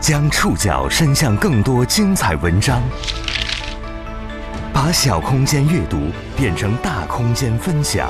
[0.00, 2.80] 将触角伸向更多精彩文章，
[4.72, 5.98] 把小空间阅读
[6.36, 8.08] 变成大空间分享。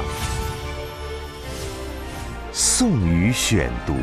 [2.52, 3.94] 宋宇选读，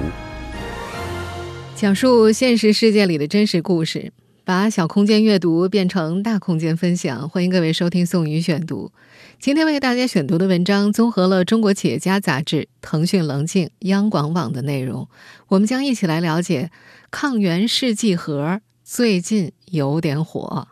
[1.75, 4.11] 讲述现实世界里的真实故事，
[4.45, 7.27] 把小空间阅读变成大空间分享。
[7.27, 8.91] 欢迎各位收听宋宇选读。
[9.39, 15.09] 今天为大家选读的文章综合了《中国企业家》杂志、腾讯棱镜、央广网的内容，
[15.47, 16.69] 我们将一起来了解。
[17.09, 20.67] 抗原试剂盒最近有点火。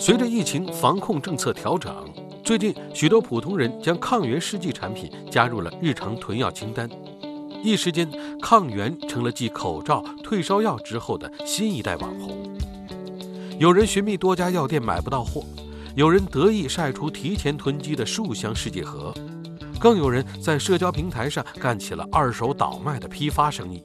[0.00, 1.94] 随着疫情防控政策调整，
[2.42, 6.90] 最近许多普通人将抗原试剂产品加入了日常囤药清单，
[7.62, 12.36] 一时间，抗原成了继口罩、退烧药之后的新一代网红。
[13.58, 15.44] 有人寻觅多家药店买不到货，
[15.94, 19.14] 有人得意晒出提前囤积的数箱试剂盒。
[19.78, 23.82] 更有人在社交平台上干起了二手倒卖的批发生意。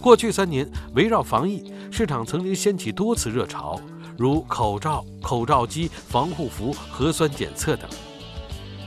[0.00, 3.80] 过去三年，围绕防疫，市场曾经掀起多次热潮，
[4.18, 7.88] 如口罩、口罩机、防护服、核酸检测等。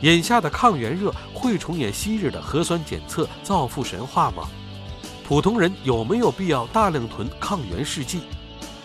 [0.02, 4.49] 眼下的抗原热会重演昔日的核酸检测造富神话吗？
[5.23, 8.21] 普通人有没有必要大量囤抗原试剂？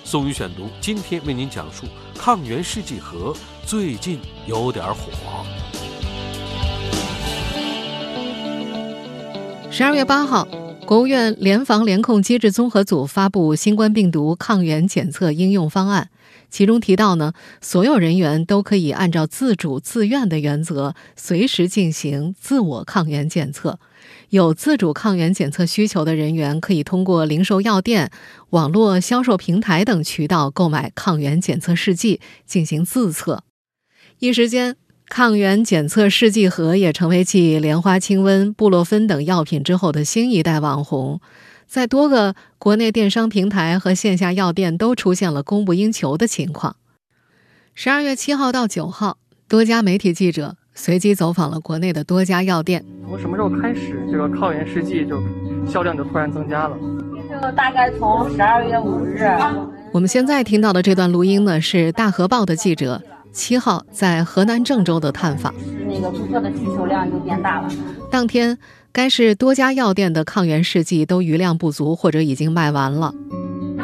[0.05, 1.86] 宋宇选读今天为您讲述
[2.19, 5.11] 抗原试剂盒最近有点火。
[9.70, 10.47] 十二月八号，
[10.84, 16.11] 国务院联防联控机制综合组发布新冠病毒抗原检测应用方案，
[16.57, 23.79] 其中提到呢，所有人员都可以按照自主自愿的原则，随时进行自我抗原检测。
[24.31, 28.11] 有自主抗原检测需求的人员，可以通过零售药店、
[28.48, 33.45] 网络销售平台等渠道购买抗原检测试剂进行自测。
[34.20, 34.77] 一时间。
[35.09, 41.20] 抗原检测试剂盒也成为继莲花清瘟、布洛芬等药品之后的新一代网红，
[41.67, 46.77] 在多个国内电商平台和线下药店都出现了供不应求的情况。
[47.75, 49.18] 十二月七号到九号，
[49.48, 52.85] 多家媒体记者随机走访了国内的多家药店。
[53.05, 55.20] 从什么时候开始，这个抗原试剂就
[55.68, 56.77] 销量就突然增加了？
[57.29, 59.29] 这个大概从十二月五日。
[59.92, 63.02] 我们现在听到的这段录音呢，是大河报的记者。
[63.33, 65.55] 七号在河南郑州的探访，
[65.86, 67.68] 那个顾客的需求量就变大了。
[68.11, 68.57] 当天，
[68.96, 73.12] 该市多家药店的抗原试剂都余量不足，或者已经卖完了。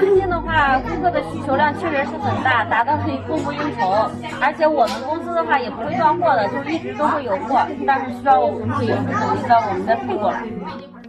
[0.00, 4.10] 最近的话，顾客的需求量确实是很大，达到可以供不应求。
[4.40, 10.44] 而且我们公司的话也不会断货的，就一直都会有货，但是需要我们自己需要我们再配过来。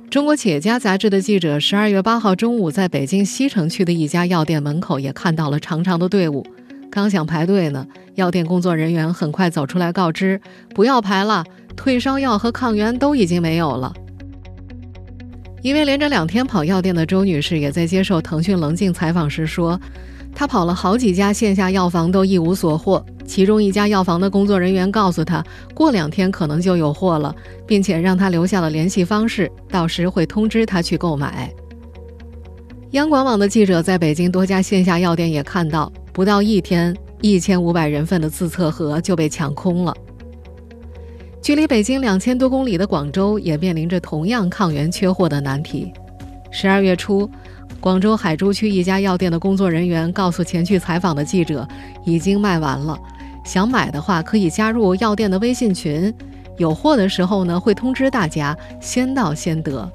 [0.10, 6.46] 中国企业家杂志的记者十二月八号中午在北京西城区的一家药店门口也看到了长长的队伍。
[6.92, 10.40] 刚想排队呢，药店工作人员很快走出来告知
[10.76, 11.44] ：“不要排了，
[11.76, 13.94] 退烧药和抗原都已经没有了。”
[15.62, 19.80] 一位连着两天跑药店的周女士也在接受腾讯棱镜采访时说
[20.36, 25.42] ：“她跑了好几家线下药房都一无所获，其中一家药房的工作人员告诉她，
[25.74, 27.34] 过两天可能就有货了，
[27.66, 31.50] 并且让她留下了联系方式，到时会通知她去购买。”
[32.92, 35.92] 央广网的记者在北京多家线下药店也看到。
[36.12, 39.92] 不到一天，一千五百人份的自测盒就被抢空了。
[41.44, 45.92] 距离北京两千多公里的广州也面临着同样抗原缺货的难题。
[46.50, 47.30] 十二月初，
[47.82, 51.68] 广州海珠区一家药店的工作人员告诉前去采访的记者，
[52.06, 52.98] 已经卖完了。
[53.44, 56.14] 想买的话，可以加入药店的微信群，
[56.56, 59.92] 有货的时候呢会通知大家，先到先得。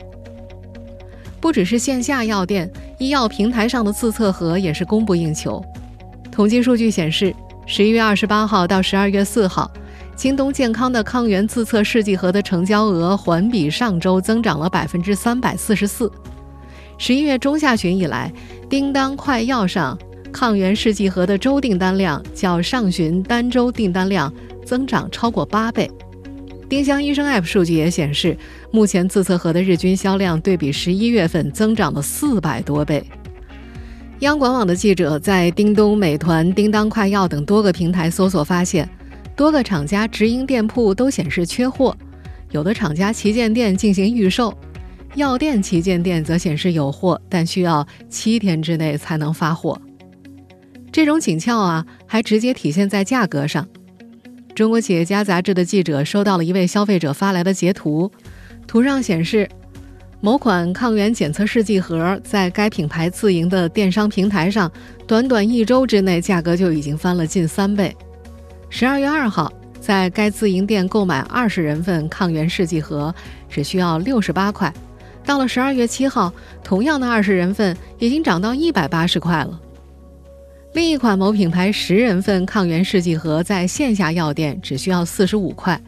[1.40, 5.64] 不只是线下药店，医药平台上的自测盒也是供不应求。
[6.30, 7.34] 统计数据显示，
[7.64, 9.70] 十一月二十八号到十二月四号，
[10.18, 16.10] 京东健康的抗原自测试剂盒的成交额环比上周增长了百分之三百四十四。
[16.98, 18.32] 十一月中下旬以来，
[18.68, 19.96] 叮当快药上
[20.32, 24.32] 抗原试剂盒的周订单量较上旬单周订单量
[24.66, 25.88] 增长超过八倍。
[26.68, 28.36] 丁香医生 App 数据也显示，
[28.72, 33.04] 目前自测盒的日均销量对比十一月份增长了四百多倍。
[34.18, 38.88] 央广网的记者在叮咚、美团、叮当快药等多个平台搜索发现，
[39.38, 41.96] 多个厂家直营店铺都显示缺货，
[42.50, 44.52] 有的厂家旗舰店进行预售，
[45.14, 49.80] 药店旗舰店则显示有货，但需要七天之内才能发货。
[50.90, 53.64] 这种紧俏啊，还直接体现在价格上。
[54.56, 58.10] 中国企业家杂志的记者收到了一位消费者发来的截图，
[58.66, 59.48] 图上显示。
[60.20, 64.68] 某款抗原检测试剂盒在该品牌自营的电商平台上，
[65.06, 67.96] 短短一周之内，价格就已经翻了近三倍。
[68.70, 69.50] 十二月二号，
[69.80, 73.14] 在该自营店购买二十人份抗原试剂盒
[73.48, 74.72] 只需要六十八块，
[75.24, 76.32] 到了十二月七号，
[76.62, 79.58] 同样的二十人份已经涨到一百八十块了。
[80.74, 85.80] 另一款某品牌十人份抗原试剂盒在线下药店只需要四十五块，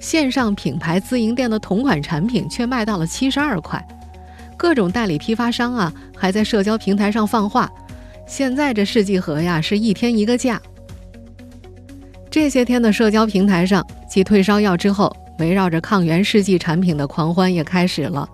[0.00, 3.86] 线上品牌自营店的同款产品却卖到了七十二块。
[4.56, 7.70] 各种代理批发商啊，还在社交平台上放话，
[8.26, 10.60] 现在这试剂盒呀是一天一个价。
[12.32, 18.26] 这些天的社交平台上，继退烧药之后，围绕着抗原试剂产品的狂欢也开始了。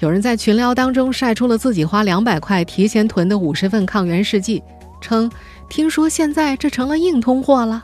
[0.00, 4.62] 有人在群聊当中晒出了自己花两百块提前囤的五十份抗原试剂，
[5.00, 5.32] 称
[5.70, 7.82] 听说现在这成了硬通货了。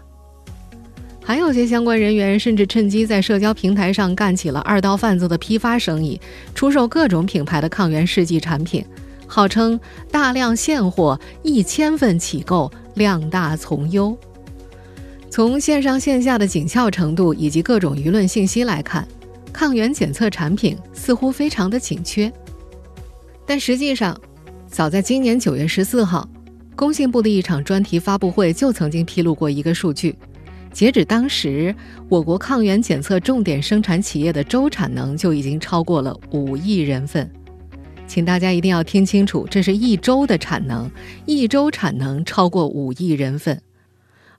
[1.25, 6.21] 还有些相关人员甚至趁机在社交平台上干起了二道贩子的批发生意，
[6.55, 8.85] 出售各种品牌的抗原试剂产品，
[9.27, 14.15] 号称大量现货，一千份起购，量大从优。
[15.31, 19.07] 从线上线下的紧俏程度以及各种舆论信息来看。
[19.53, 22.33] 抗原检测产品似乎非常的紧缺，
[23.45, 24.19] 但实际上，
[24.69, 26.27] 早在今年九月十四号，
[26.77, 30.17] 工信部的一场专题发布会就曾经披露过一个数据：
[30.73, 31.75] 截止当时，
[32.09, 37.29] 我国抗原检测重点生产企业的周产能就已经超过了五亿人份。
[38.07, 40.91] 请大家一定要听清楚，这是一周的产能，
[41.27, 43.61] 一周产能超过五亿人份。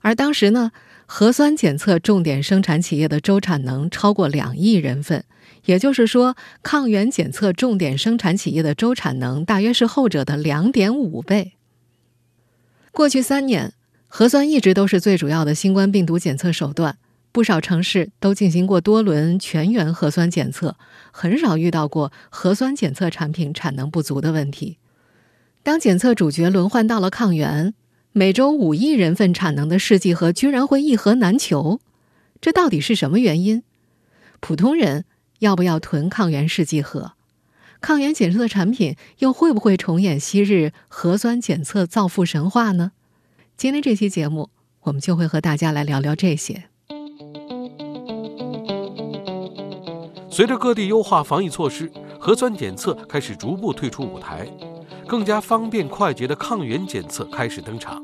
[0.02, 0.70] 而当时呢？
[1.04, 5.24] 核酸检测重点生产企业的周产能超过两亿人份，
[5.66, 11.52] 也就是说，抗原检测重点生产企业的周产能大约是后者的两点五倍。
[12.92, 13.74] 过去三年，
[14.08, 16.96] 核酸一直都是最主要的新冠病毒检测手段，
[17.30, 20.76] 不少城市都进行过多轮全员核酸检测，
[21.10, 24.78] 很少遇到过核酸检测产品产能不足的问题。
[25.62, 27.74] 当检测主角轮换到了抗原。
[28.14, 31.80] 每周五亿人份产能的试剂盒居然会一盒难求，
[32.42, 33.62] 这到底是什么原因？
[34.38, 35.06] 普通人
[35.38, 37.12] 要不要囤抗原试剂盒？
[37.80, 42.92] 抗原检测的产品又会不会重演昔日核酸检测造富神话呢？
[43.56, 44.50] 今天这期节目，
[44.82, 46.64] 我们就会和大家来聊聊这些。
[50.30, 54.46] 随着各地优化防疫措施，核酸检测开始逐步退出舞台。
[55.12, 58.02] 更加方便快捷的抗原检测开始登场，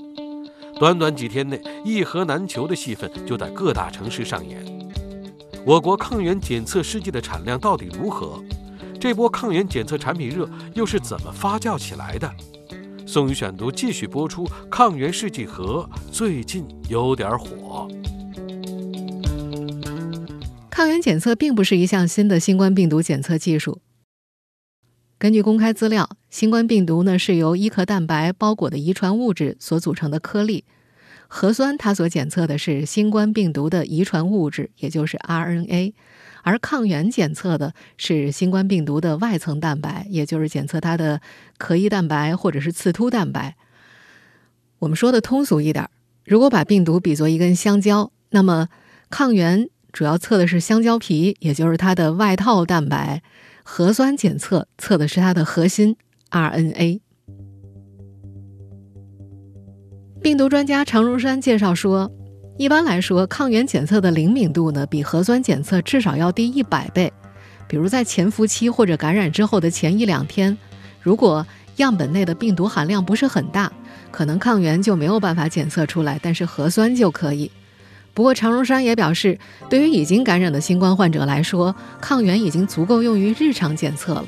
[0.79, 4.63] 短短几天内，一盒难求的戏份就在各大城市上演。
[5.65, 8.45] 我国抗原检测试剂的产量到底如何？
[9.01, 12.31] 这波抗原检测产品热又是怎么发酵起来的？
[13.07, 17.89] 宋宇选读继续播出，抗原试剂盒最近有点火。
[20.69, 23.81] 抗原检测并不是一项新的新冠病毒检测技术。
[25.19, 30.63] 根据公开资料，新冠病毒呢是由衣壳蛋白包裹的遗传物质所组成的颗粒。
[31.27, 35.93] 核酸它所检测的是新冠病毒的遗传物质，也就是 RNA，
[36.45, 41.21] 而抗原检测的是新冠病毒的外层蛋白，也就是检测它的
[41.59, 43.57] 壳衣蛋白或者是刺突蛋白。
[44.79, 45.91] 我们说的通俗一点，
[46.27, 48.69] 如果把病毒比作一根香蕉，那么
[49.11, 53.21] 抗原主要测的是香蕉皮，也就是它的外套蛋白。
[53.71, 55.95] 核酸检测测的是它的核心
[56.31, 57.01] RNA。
[60.23, 62.11] 病毒专家常荣山介绍说，
[62.57, 67.13] 一般来说，抗原检测的灵敏度呢，比核酸检测至少要低一百倍。
[67.69, 70.57] 比如在潜伏期或者感染之后的前一两天，
[71.03, 73.71] 如果样本内的病毒含量不是很大，
[74.11, 77.51] 可能抗原就没有办法检测出来，但是核酸就可以。
[78.19, 79.39] 不过，常荣山也表示，
[79.71, 84.25] 对于已经感染的新冠患者来说，抗原已经足够用于日常检测了。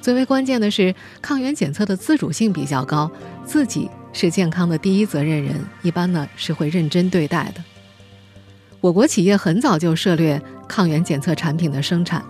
[0.00, 0.92] 最为关键的是，
[1.22, 3.08] 抗原检测的自主性比较高，
[3.44, 7.62] 自己是健康的第一责任人，一般呢是会认真对待的。
[8.80, 12.20] 我国企业很早就涉猎抗原检测产品的生产，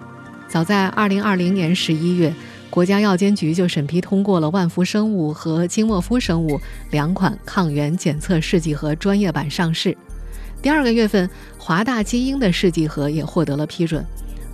[0.46, 2.34] 早在2020年11月，
[2.68, 6.60] 国家药监局就审批通过了万福生物和金莫夫生物
[6.90, 9.96] 两款抗原检测试剂盒专业版上市。
[10.60, 14.04] 第二个月份，华大基因的试剂盒也获得了批准。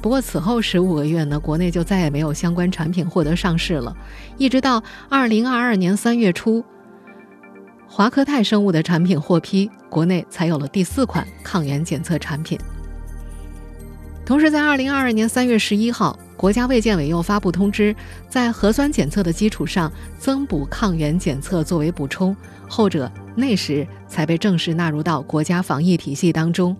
[0.02, 3.96] 不过此后十五个月呢，国内就再也没有相关产品获得上市了。
[4.37, 6.62] 一直到二零二二年三月初，
[7.88, 12.58] 华科泰生物的产品获批，国内才有了第四款抗原检测产品。
[14.26, 17.95] 同时，在二零二二年三月十一号，国家卫健委又发布通知，
[18.29, 22.37] 在核酸检测的基础上增补抗原检测作为补充，
[22.69, 23.11] 后者。
[23.37, 26.76] 那时才被正式纳入到国家防疫体系当中，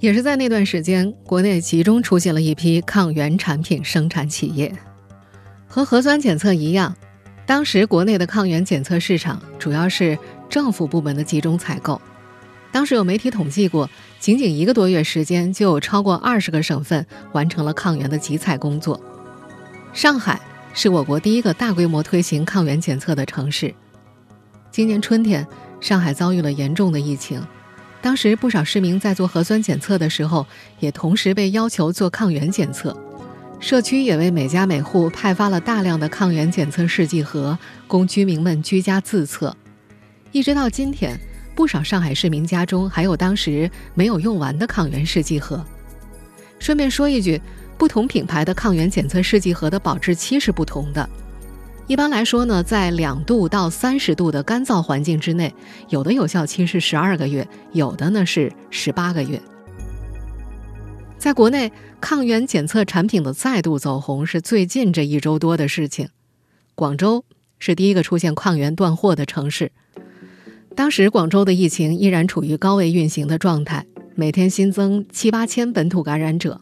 [0.00, 4.72] 也是在那段时间，国内集中出现了一批抗原产品生产企业。
[5.66, 6.96] 和核酸检测一样，
[7.44, 12.00] 当时国内的抗原检测市场主要是政府部门的集中采购。
[12.70, 13.88] 当时有媒体统计过，
[14.20, 19.00] 仅仅一个多月时间，就有超过二十个省份完成了抗原的集采工作。
[19.92, 20.40] 上海
[20.74, 23.74] 是我国第一个大规模推行抗原检测的城市。
[24.70, 25.46] 今年春天，
[25.80, 27.42] 上海遭遇了严重的疫情，
[28.02, 30.46] 当时不少市民在做核酸检测的时候，
[30.78, 32.96] 也同时被要求做抗原检测。
[33.60, 37.58] 社区也为每家每户派发了大量的抗原检测试剂盒，
[37.88, 39.56] 供居民们居家自测。
[40.30, 41.18] 一直到今天，
[41.58, 45.60] 不少上海市民家中还有当时没有用完的抗原试剂盒。
[46.60, 47.42] 顺便说一句，
[47.76, 51.10] 不同品牌的抗原检测试剂盒的保质期是不同的。
[51.88, 55.52] 一般来说呢，在两度到三十度的干燥环境之内，
[55.88, 59.42] 有的有效期是十二个月，有的呢是十八个月。
[61.18, 66.08] 在国内，抗原检测产品的再度走红是最近这一周多的事情。
[66.76, 67.24] 广州
[67.58, 69.72] 是第一个出现抗原断货的城市。
[70.78, 76.60] 当时广州的疫情依然处于高位运行的状态，每天新增七八千本土感染者。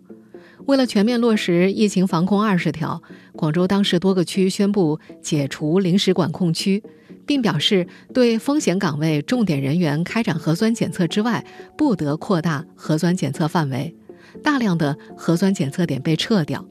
[0.65, 3.03] 为了全面落实疫情防控二十条，
[3.35, 6.83] 广州当时多个区宣布解除临时管控区，
[7.27, 11.45] 并表示对风险岗位重点人员开展核酸检测之外，
[11.77, 13.95] 不得扩大核酸检测范围。
[14.43, 16.65] 大量的核酸检测点被撤掉。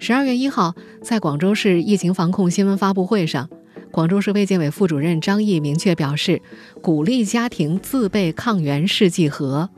[0.00, 3.48] 十二月一号，在广州市疫情防控新闻发布会上。
[3.90, 6.40] 广州市卫健委副主任张毅明确表示，
[6.82, 9.68] 鼓励家庭自备抗原试剂盒。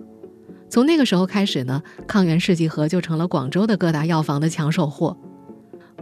[0.68, 5.16] 从那个时候开始呢，抗原试剂盒就成了广州的各大药房的抢手货。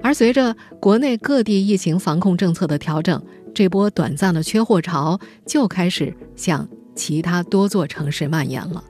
[0.02, 3.22] 而随着国内各地疫情防控政策的调整，
[3.54, 8.82] 这波短暂的缺货潮就开始向其他多座城市蔓延了。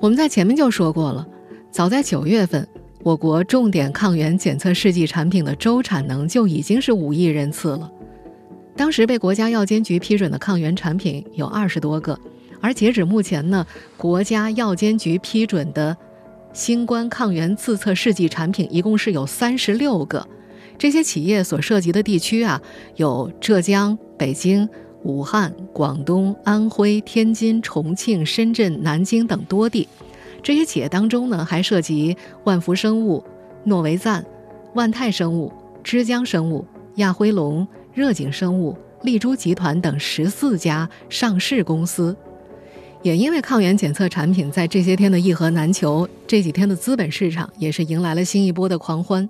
[0.00, 1.26] 我们在前面就说过了，
[1.70, 2.66] 早在九月份，
[3.02, 7.90] 我国重点抗原检测试剂产品的周产能就已经是五亿人次了。
[8.74, 12.18] 当时被国家药监局批准的抗原产品有二十多个，
[12.60, 15.96] 而截止目前呢，国家药监局批准的
[16.52, 20.26] 新冠抗原自测试剂产品一共是有三十六个。
[20.78, 22.60] 这些企业所涉及的地区啊，
[22.96, 24.68] 有浙江、北京、
[25.04, 29.86] 武汉、广东、安徽、天津、重庆、深圳、南京等多地。
[30.42, 33.22] 这些企业当中呢，还涉及万福生物、
[33.64, 34.24] 诺维赞、
[34.74, 35.52] 万泰生物、
[35.84, 37.68] 之江生物、亚辉龙。
[37.94, 42.16] 热景生物、丽珠集团等十四家上市公司，
[43.02, 49.28] 也因为抗原检测产品在这些天的一盒难求，这几天的资本市场也是迎来了新一波的狂欢。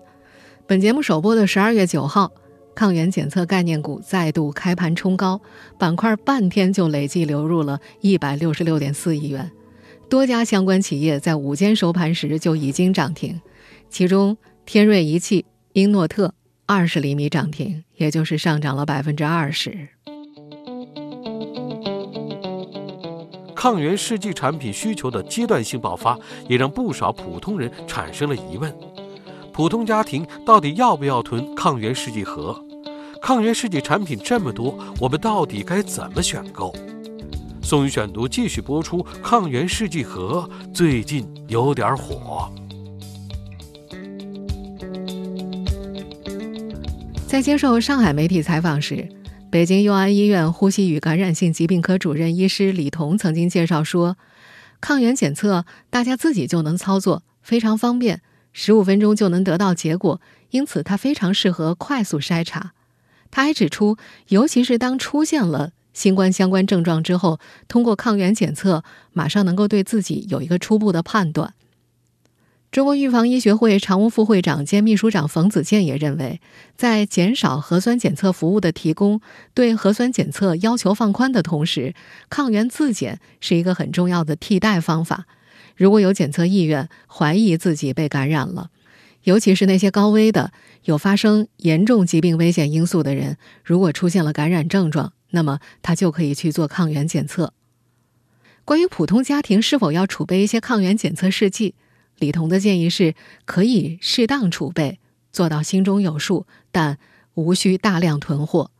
[0.64, 2.31] 本节目首播的十二月九号，
[2.73, 5.40] 抗原检测概念股再度开盘冲高，
[5.76, 9.50] 板块半天就累计流入了一百六十六点四亿元，
[10.09, 13.40] 多家相关企业在午间收盘时就已经涨停，
[13.90, 16.33] 其中天瑞仪器、英诺特。
[16.75, 19.91] 二十厘米涨停，也就是上涨了百分之二十。
[23.55, 28.75] 抗原试剂产品需求的阶段性爆发，也让不少普通人产生了疑问：
[29.52, 32.59] 普通家庭到底要不要囤抗原试剂盒？
[33.21, 36.75] 抗原试剂产品这么多，我们到底该怎么选购？
[37.62, 39.07] 宋宇选读继续播出。
[39.23, 42.50] 抗原试剂盒最近有点火。
[47.33, 49.09] 在接受上海媒体采访时，
[49.51, 54.19] 北京佑安医院呼吸与感染性疾病科主任医师李彤曾经介绍说，
[54.83, 58.21] 抗原检测大家自己就能操作，非常方便，
[58.53, 60.21] 十五分钟就能得到结果，
[60.51, 62.73] 因此它非常适合快速筛查。
[63.31, 63.97] 他还指出，
[64.29, 68.85] 尤其是当出现了新冠相关症状之后，通过抗原检测，
[69.15, 71.55] 马上能够对自己有一个初步的判断。
[72.73, 76.41] 中国预防医学会常务副会长兼秘书长冯子健也认为，
[76.75, 79.21] 在减少核酸检测服务的提供、
[79.52, 81.95] 对核酸检测要求放宽的同时，
[82.31, 85.26] 抗原自检是一个很重要的替代方法。
[85.76, 88.71] 如果有检测意愿，怀疑自己被感染了，
[89.25, 90.50] 尤其是那些高危的、
[90.85, 97.52] 有发生严重疾病危险因素的人，如果出现了感染症状，那么他就可以去做抗原检测。
[98.64, 101.75] 关于普通家庭是否要储备一些抗原检测试剂？
[102.23, 105.00] 李彤的建议是，可以适当储备，
[105.33, 106.99] 做到心中有数，但
[107.35, 108.71] 无需大量囤货。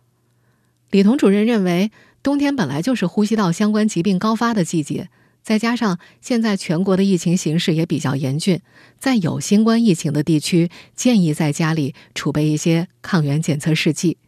[0.93, 1.91] 李彤主任认为，
[2.23, 5.09] 冬天本来就是呼吸道相关疾病高发的季节，
[5.43, 8.61] 再加上现在全国的疫情形势也比较严峻，
[9.01, 14.19] 在有新冠疫情的地区，建议在家里储备一些抗原检测试剂。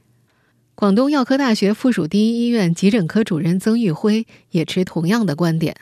[0.75, 5.76] 广东药科大学附属第一医院急诊科主任曾玉辉也持同样的观点。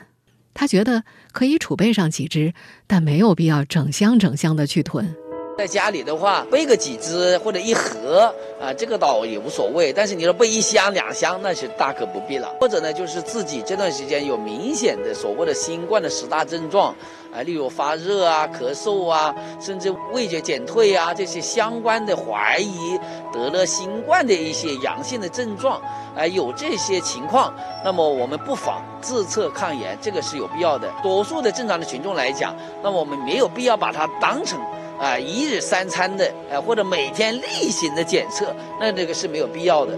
[0.53, 2.53] 他觉得可以储备上几只，
[2.87, 5.15] 但没有必要整箱整箱的去囤。
[5.55, 9.93] 在家里的话，备个几只或者一盒啊，这个倒也无所谓。
[9.93, 12.51] 但是你说备一箱两箱，那是大可不必了。
[12.59, 16.95] 或者呢，就是自己这段时间有明显的所谓的新冠的十大症状，
[17.35, 22.99] 啊，例如发热啊、咳嗽啊，甚至味觉减退啊，这些相关的怀疑
[23.31, 25.81] 得了新冠的一些阳性的症状，
[26.15, 30.93] 啊，有这些情况，那么我们不妨自测抗原，这个是有必要的。
[31.01, 34.59] 多数的正常的群众来讲，那么我们没有必要把它当成
[34.99, 39.97] 啊一日三餐的，呃或者每天例行的检测，那这个是没有必要的。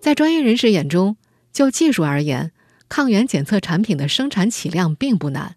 [0.00, 1.16] 在专业人士眼中，
[1.52, 2.52] 就技术而言，
[2.88, 5.56] 抗原检测产品的生产起量并不难。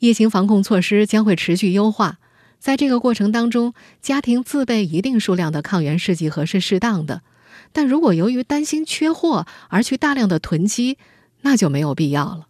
[0.00, 2.18] 疫情防控措施将会持续优化，
[2.58, 7.20] 在这个过程当中，家庭自备一定数量的抗原试剂盒是适当的。
[7.72, 10.96] 但如果由于担心缺货而去大量的囤积，
[11.42, 12.46] 那就没有必要了。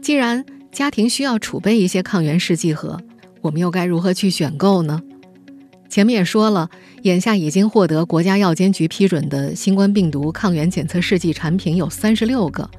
[0.00, 2.98] 既然家庭需要储备一些抗原试剂盒，
[3.42, 5.02] 我们又该如何去选购呢？
[5.90, 6.70] 前面也说了，
[7.02, 12.70] 眼下已经获得国家药监局批准的新冠病毒抗原检测试剂产品有三十六个。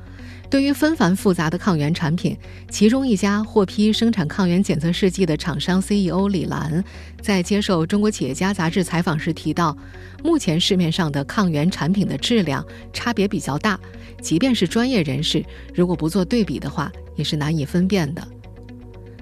[0.51, 2.37] 对于纷繁复杂的抗原产品，
[2.69, 6.83] 其中一家获批生产抗原检测试剂的厂商 CEO 李兰
[7.21, 9.75] 在接受《中国企业家》杂志采访时提到，
[10.21, 13.79] 目前市面上的抗原产品的质量差别比较大，
[14.21, 15.41] 即便是专业人士，
[15.73, 18.21] 如果不做对比的话，也是难以分辨的。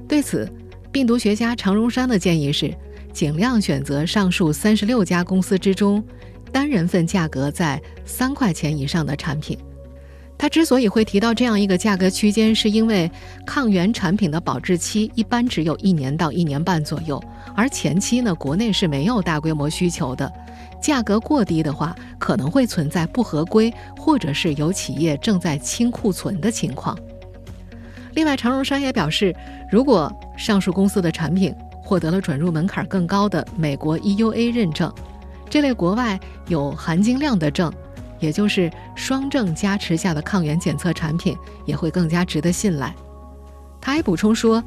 [0.07, 0.51] 对此，
[0.91, 2.73] 病毒学家常荣山的建议是。
[3.11, 6.01] 尽量选择上述三十六家公司之中，
[6.51, 9.57] 单人份价格在三块钱以上的产品。
[10.39, 13.11] 他之所以会提到这样一个价格区间，是因为
[13.45, 17.21] 抗原产品的保质期一般只有一年到一年半左右，
[17.53, 20.31] 而前期呢，国内是没有大规模需求的。
[20.81, 26.97] 价格过低的话，可能会存在不合规，或者是有企业正在清库存的情况。
[28.13, 29.35] 另外，常荣山也表示，
[29.69, 31.53] 如果上述公司的产品，
[31.83, 34.89] 获得了准入门槛更高的美国 EUA 认证，
[35.49, 36.17] 这类国外
[36.47, 37.69] 有含金量的证，
[38.19, 41.35] 也就是双证加持下的抗原检测产品，
[41.65, 42.95] 也会更加值得信赖。
[43.81, 44.63] 他还补充说，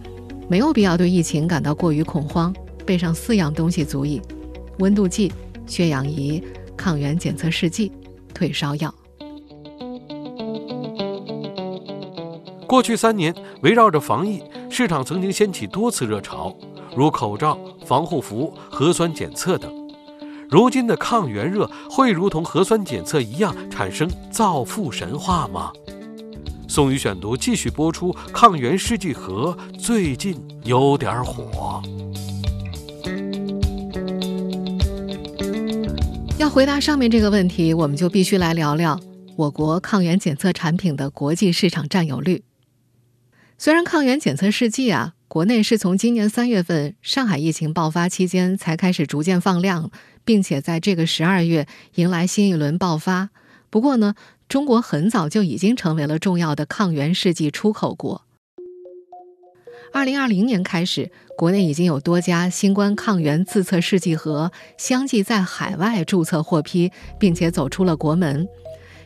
[0.49, 2.55] 没有必要对疫情感到过于恐慌，
[2.87, 4.21] 备上四样东西足矣：
[4.79, 5.33] 温度计、
[5.67, 6.43] 血氧仪、
[6.77, 7.93] 抗原检测试剂、
[8.35, 8.93] 退烧药。
[12.67, 16.57] 过去三年，围绕着防疫，市场曾经掀起多次热潮。
[16.97, 19.71] 如口罩、防护服、核酸检测等，
[20.53, 25.73] 如今的抗原热会如同核酸检测一样产生造富神话吗？
[26.69, 28.13] 宋宇选读继续播出。
[28.35, 31.81] 抗原试剂盒最近有点火。
[36.37, 39.01] 要回答上面这个问题，我们就必须来聊聊
[39.37, 42.45] 我国抗原检测产品的国际市场占有率。
[43.57, 45.15] 虽然抗原检测试剂啊。
[45.33, 49.91] 国内是从今年三月份上海疫情爆发期间才开始逐渐放量，
[50.25, 53.31] 并且在这个十二月迎来新一轮爆发。
[53.71, 54.15] 不过呢，
[54.49, 58.23] 中国很早就已经成为了重要的抗原试剂出口国。
[59.93, 68.49] 二零二零年开始，国内已经有多家新冠抗原自测试剂盒相继在海外注册获批，并且走出了国门。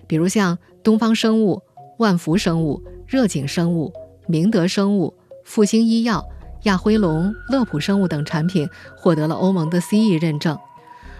[0.06, 1.62] 比如像东方生物、
[1.98, 3.92] 万福生物、热景生物、
[4.26, 5.14] 明德生物。
[5.44, 6.26] 复星医药、
[6.64, 10.58] 亚辉龙、乐普生物等产品获得了欧盟的 CE 认证，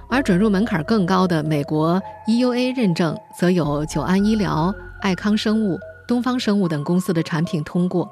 [0.08, 8.08] 而准入门槛更高的美国 EUA 认证，则有久安医疗、爱康生物、东方生物等公司的产品通过。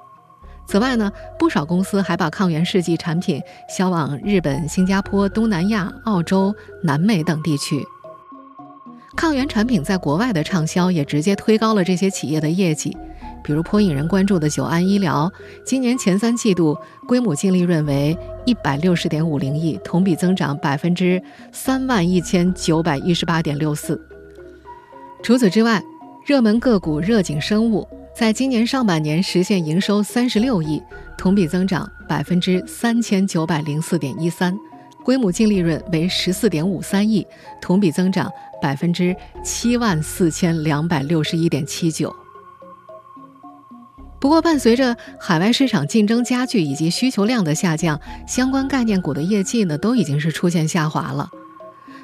[0.66, 7.84] 此外呢，不少公司还把抗原试剂产品销往日本、新加坡、东南亚、澳洲、南美等地区。
[9.14, 12.96] 抗原产品在国外的畅销，也直接推高了这些企业的业绩。
[13.44, 15.30] 比如颇引人关注的九安医疗，
[15.66, 16.76] 今年前三季度
[17.06, 24.00] 规模净利润为一百六十点五零亿，同比增长百分之三万一千九百一十八点六四。
[25.22, 25.82] 除此之外，
[26.26, 30.82] 热门个股热景生物在今年上半年实现营收三十六亿，
[31.18, 34.56] 同比增长百分之三千九百零四点一三，
[35.04, 37.26] 规模净利润为十四点五三亿，
[37.60, 42.14] 同比增长百分之七万四千两百六十一点七九。
[44.24, 51.28] 不过，伴随着海外市场竞争加剧以及需求量的下降，相关概念股的业绩呢都已经是出现下滑了。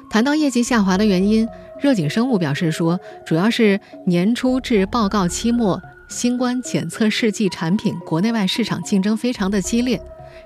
[0.07, 9.99] 谈到业绩下滑的原因，热景生物表示说，主要是年初至报告期末，新冠检测试剂产品国内外市场竞争非常的激烈，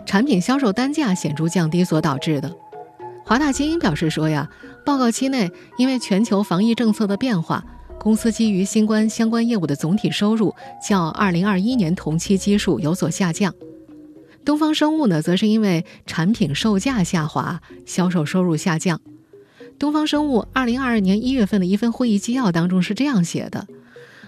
[0.05, 2.49] 产品销售单价显著降低所导致的。
[3.25, 4.49] 华大基因表示说呀，
[4.85, 7.65] 报告期内因为全球防疫政策的变化。
[8.05, 10.53] 公司基于新冠相关业务的总体收入
[10.87, 13.51] 较2021年同期基数有所下降。
[14.45, 19.01] 东方生物呢，则是因为产品售价下滑，销售收入下降。
[19.79, 23.65] 东方生物2022年1月份的一份会议纪要当中是这样写的：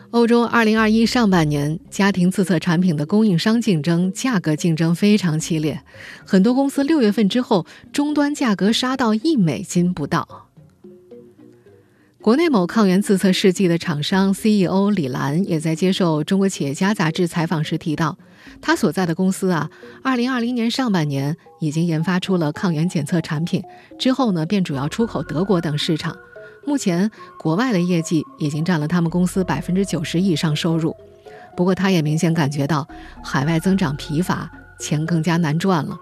[0.09, 5.83] 欧洲2021上半年家庭自测产品的供应商竞争、价格竞争非常激烈，
[6.25, 10.46] 很多公司六月份之后终端价格杀到一美金不到。
[12.27, 18.17] 国内某抗原自测试剂的厂商 CEO 李兰也在接受《中国企业家》杂志采访时提到，
[18.61, 19.69] 他所在的公司啊
[20.03, 23.63] ，2020年上半年已经研发出了抗原检测产品，
[23.97, 26.17] 之后呢便主要出口德国等市场。
[26.65, 27.09] 目前，
[27.39, 30.93] 国外的业绩已经占了他们公司百分之九十以上收入。
[31.55, 32.85] 不过，他也明显感觉到
[33.23, 35.97] 海外增长疲乏，钱更加难赚了。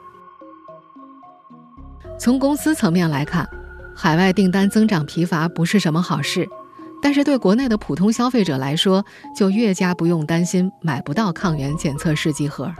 [2.17, 3.47] 从公司层面来看，
[3.95, 6.47] 海外订单增长疲乏不是什么好事，
[7.01, 9.05] 但是对国内的普通消费者来说，
[9.35, 12.73] 就越加不用担心买不到抗原检测试剂盒。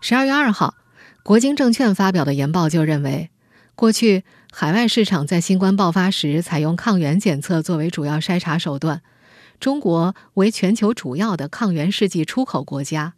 [0.00, 0.74] 十二月二号，
[1.22, 3.30] 国金证券发表的研报就认为，
[3.74, 4.24] 过去。
[4.56, 9.02] 海外市场在新冠爆发时采用抗原检测作为主要筛查手段。
[9.58, 13.14] 中国为全球主要的抗原试剂出口国家，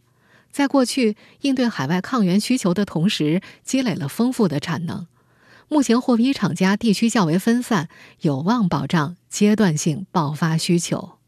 [0.50, 5.06] 在过去应对海外抗原需求的同时，积累了丰富的产能。
[5.68, 7.88] 目前货批厂家地区较为分散，
[8.20, 11.18] 有望保障阶段性爆发需求。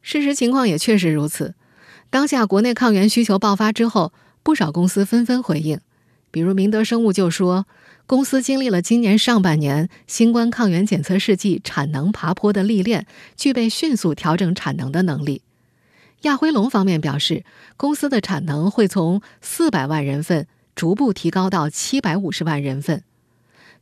[0.00, 1.54] 事实情况也确实如此。
[2.08, 5.80] 当下国内抗原需求爆发之后，不少公司纷纷回应，
[6.30, 7.66] 比如明德生物就说。
[8.04, 15.42] 公司经历了今年上半年新冠抗原检测试剂产能爬坡的历练，具备迅速调整产能的能力。
[16.22, 17.44] 亚辉龙方面表示，
[17.76, 23.04] 公司的产能会从四百万人份逐步提高到七百五十万人份。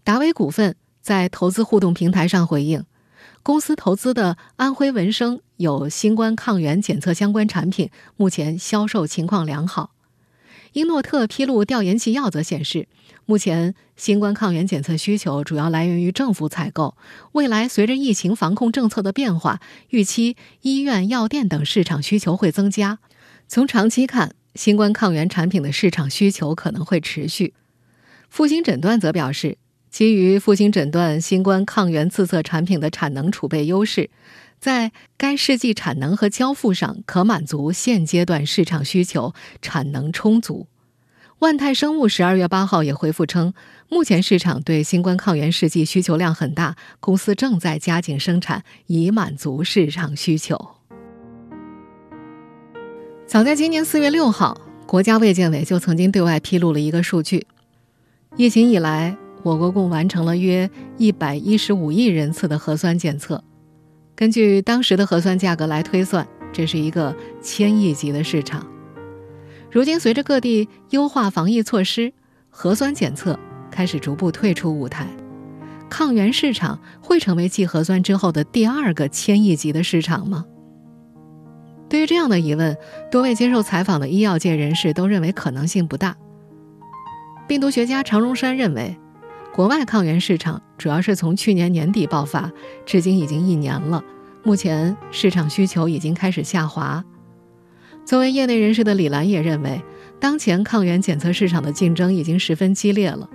[0.02, 2.84] 达威股份在投资互动平台上回应，
[3.42, 9.92] 公司投资的安徽文生有新冠抗原检测相关产品，目前销售情况良好。
[10.72, 12.86] 英诺特披露调研纪要则显示。
[13.26, 16.96] 目前，新冠抗原检测需求主要来源于政府采购。
[17.32, 19.60] 未来，随着疫情防控政策的变化，
[19.90, 22.98] 预期医院、药店等市场需求会增加。
[23.46, 27.54] 从长期看，新冠抗原产品的市场需求可能会持续。
[28.28, 29.58] 复星诊断则表示，
[29.90, 34.08] 基于复星诊断新冠抗原自测产品的产能储备优势，
[34.60, 40.68] 在该试剂产能和交付上可满足现阶段市场需求，产能充足。
[41.40, 43.52] 万泰生物十二月八号也回复称，
[43.88, 50.76] 目前市场对新冠抗原试剂需求量很大，公司正在加紧生产，以满足市场需求。
[53.26, 57.46] 早在今年四月六号，国家卫健委就曾经对外披露了一个数据：
[58.36, 63.42] 疫情以来，我国共完成了约一百一十五亿人次的核酸检测。
[64.14, 68.66] 根据当时的核酸价格来推算，这是一个千亿级的市场。
[69.70, 72.12] 如今，随着各地优化防疫措施，
[72.50, 73.38] 核酸检测
[73.70, 75.06] 开始逐步退出舞台，
[75.88, 80.44] 抗原市场会成为继核酸之后的第二个千亿级的市场吗？
[81.88, 82.76] 对于这样的疑问，
[83.10, 86.16] 多位接受采访的医药界人士都认为可能性不大。
[87.48, 88.96] 病毒学家常荣山认为，
[89.52, 92.50] 国外抗原市场主要是从去年年底爆发，
[92.86, 94.02] 至今已经一年了，
[94.44, 97.04] 目前市场需求已经开始下滑。
[98.04, 99.82] 作为业内人士的李兰也认为，
[100.20, 103.28] 当前抗原检测市场的竞争已经十分激烈了。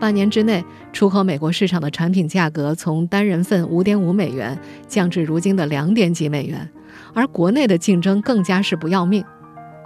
[0.00, 6.68] 半年之内，出口美国市场的产品价格从单人份五点五美元降至如今的两点几美元，
[7.14, 9.24] 而国内的竞争更加是不要命。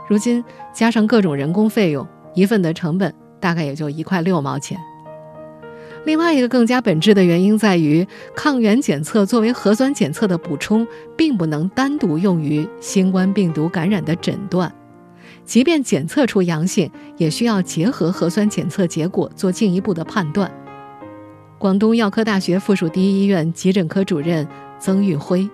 [0.08, 0.42] 如今
[0.72, 4.78] 加上各种人工费用，一份的成本大概也就一块六毛钱。
[6.04, 10.86] 另外一个更加本质的原因在于，抗原检测作为核酸检测的补充，
[11.16, 14.72] 并不能单独用于新冠病毒感染的诊断。
[15.44, 20.50] 即便检测出阳性，也需要结合核酸检测结果做进一步的判断。
[21.58, 24.46] 广东药科大学附属第一医院急诊科主任
[24.78, 25.48] 曾玉辉。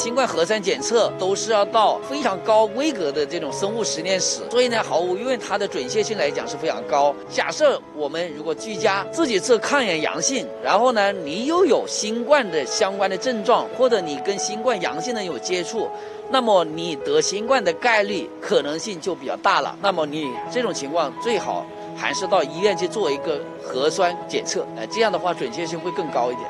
[0.00, 7.14] 新冠核酸检测都是要到非常高规格的这种生物实验室，所以呢，毫无疑问，它的准确性来讲是非常高。
[7.28, 15.86] 假设我们如果居家自己测抗原阳性，然后呢，你又有新冠的相关的症状，或者你跟新冠阳性的有接触，
[16.30, 19.76] 那么你得新冠的概率可能性就比较大了。
[19.82, 26.48] 那么你这种情况最好还是到医院去做一个核酸检测，哎，这样的话准确性会更高一点。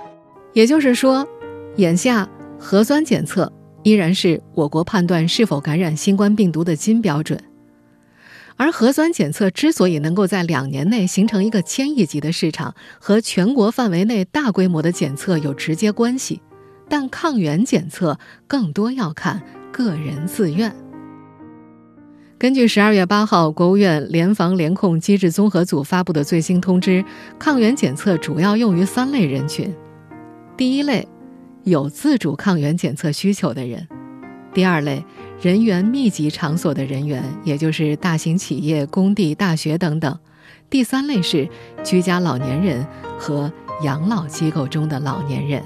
[0.52, 1.26] 也就是说，
[1.78, 2.28] 眼下。
[2.62, 3.51] 核酸检测
[3.83, 7.42] 依然是我国判断是否感染新冠病毒的金标准，
[8.57, 16.42] 而核酸检测之所以能够在两年内形成一个千亿级的市场，和全国范围内大规模的检测有直接关系，
[16.87, 19.40] 但抗原检测更多要看
[19.73, 20.70] 个人自愿。
[22.38, 27.03] 根据十二月八号国务院联防联控机制综合组发布的最新通知，
[27.38, 29.75] 抗原检测主要用于三类人群，
[30.59, 31.09] 第一类。
[31.64, 33.87] 有自主抗原检测需求的人，
[34.55, 35.05] 第二类，
[35.40, 40.12] 人员密集场所的人员，也就是大型企业、工地、大学等等；
[40.70, 41.49] 第三类是
[41.85, 42.87] 居家老年人
[43.18, 45.62] 和养老机构中的老年人。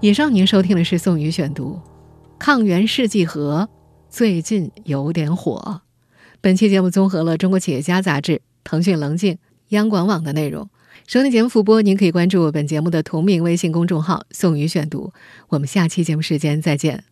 [0.00, 1.78] 以上您收听的是宋宇选读，
[2.44, 3.68] 《抗原试剂盒》
[4.10, 5.82] 最近有点火。
[6.40, 10.68] 本期节目综合了《中国企业家》杂志、腾讯棱镜、央广网的内容。
[11.06, 15.12] 收听节目复播，您可以关注本节目的同名微信公众号“宋宇选读”。
[15.50, 17.04] 我们下期节目时间再见。